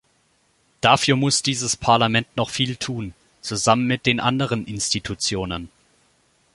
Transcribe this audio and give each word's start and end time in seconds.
Dafür 0.81 1.15
muss 1.15 1.43
dieses 1.43 1.77
Parlament 1.77 2.25
noch 2.35 2.49
viel 2.49 2.75
tun, 2.77 3.13
zusammen 3.41 3.85
mit 3.85 4.07
den 4.07 4.19
anderen 4.19 4.65
Institutionen. 4.65 5.69